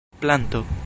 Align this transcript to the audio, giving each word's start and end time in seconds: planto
planto 0.21 0.65